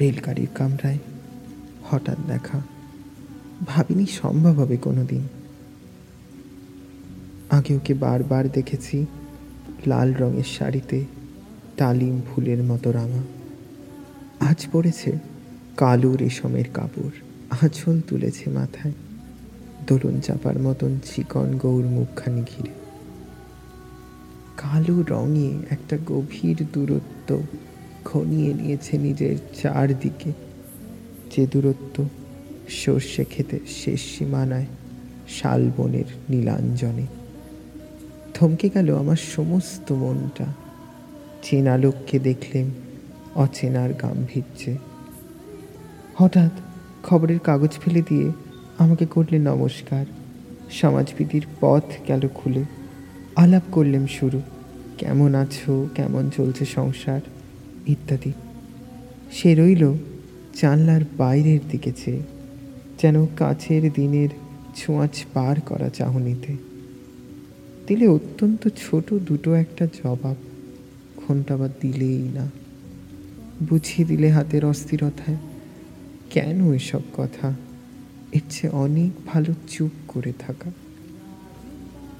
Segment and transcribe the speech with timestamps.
[0.00, 0.98] রেলগাড়ির কামরায়
[1.84, 2.60] হঠাৎ দেখা
[3.66, 5.22] ভাবিনি সম্ভব হবে কোনো দিন
[7.50, 9.06] আগে ওকে বারবার দেখেছি
[9.86, 11.04] লাল রঙের শাড়িতে
[11.76, 13.22] ডালিম ফুলের মতো রাঙা।
[14.40, 15.18] আজ পড়েছে
[15.76, 17.16] কালো রেশমের কাপড়,
[17.62, 18.92] আঁচল তুলেছে মাথায়,
[19.86, 22.70] দোলন চাপার মতন চিকন গৌর মুখখানি ঘিরে।
[24.56, 27.42] কালো রঙে একটা গভীর দূরত্ব
[28.12, 30.32] ঘনিয়ে নিয়েছে নিজের চারদিকে।
[31.36, 32.08] যে দূরত্ব
[32.68, 34.66] সর্ষে খেতে শেষ সীমানায়
[35.28, 37.06] শালবনের নীলাঞ্জনে।
[38.34, 40.44] থমকে গেল আমার সমস্ত মনটা।
[41.42, 42.70] চেনা লোককে দেখলেন
[43.34, 44.76] অচেনার গাম্ভীর্যে।
[46.14, 46.52] হঠাৎ
[47.02, 48.32] খবরের কাগজ ফেলে দিয়ে
[48.78, 50.06] আমাকে করলেন নমস্কার।
[50.70, 52.64] সমাজবিধির পথ গেল খুলে।
[53.36, 54.42] আলাপ করলেন শুরু।
[54.98, 55.88] কেমন আছো?
[55.94, 57.20] কেমন চলছে সংসার?
[57.86, 58.32] ইত্যাদি।
[59.32, 59.94] সে রইল
[60.60, 62.22] জানলার বাইরের দিকে চেয়ে,
[63.02, 64.28] যেন কাছের দিনের
[64.76, 66.56] ছোঁয়াচ পার করা চাহনিতে।
[67.86, 70.36] দিলে অত্যন্ত ছোট দুটো একটা জবাব
[71.16, 72.50] ঘণ্টা বা দিলেই না।
[73.68, 75.36] বুঝিয়ে দিলে হাতের অস্থিরতায়,
[76.30, 77.54] কেন এসব কথা?
[78.32, 80.70] এর চেয়ে অনেক ভালো চুপ করে থাকা।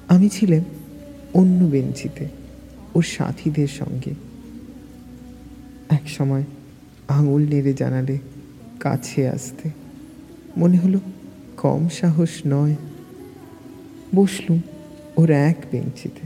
[0.07, 0.63] আমি ছিলাম
[1.33, 2.27] অন্য বেঞ্চিতে,
[2.95, 4.13] ওর সাথীদের সঙ্গে।
[5.97, 6.43] এক সময়
[7.07, 8.17] আঙুল নেড়ে জানালে,
[8.79, 9.69] কাছে আসতে।
[10.57, 10.99] মনে হলো
[11.57, 12.75] কম সাহস নয়।
[14.15, 14.59] বসলুম
[15.17, 16.25] ওর এক বেঞ্চিতে।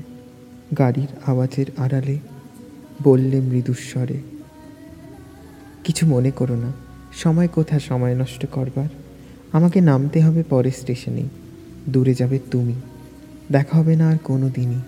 [0.78, 2.18] গাড়ির আওয়াজের আড়ালে
[3.04, 4.18] বললে মৃদুস্বরে,
[5.84, 6.72] কিছু মনে করো না,
[7.14, 8.90] সময় কোথা সময় নষ্ট করবার?
[9.52, 11.30] আমাকে নামতে হবে পরের স্টেশনেই।
[11.90, 12.76] দূরে যাবে তুমি।
[13.52, 14.82] দেখা হবে না আর কোনো দিনই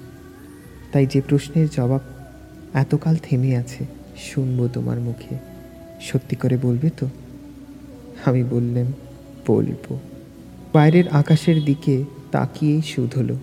[0.91, 2.03] তাই যে প্রশ্নের জবাব
[2.73, 5.36] এতকাল থেমে আছে শুনব তোমার মুখে।
[6.02, 7.09] সত্যি করে বলবে তো?
[8.25, 8.94] আমি বললাম,
[9.47, 10.00] বলব।
[10.73, 13.35] বাইরের আকাশের দিকে তাকিয়েই শুধ হলো।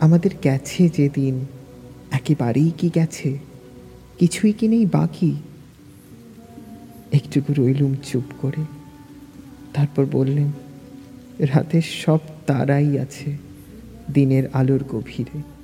[0.00, 1.46] আমাদের গেছে যে দিন,
[2.10, 3.38] একেবারেই কি গেছে?
[4.18, 5.36] কিছুই কি নেই বাকি?
[7.12, 8.64] একটুকু রইলুম চুপ করে।
[9.74, 10.52] তারপর বললেন,
[11.38, 13.36] রাতের সব তারাই আছে,
[14.14, 15.59] দিনের আলোর গভীরে।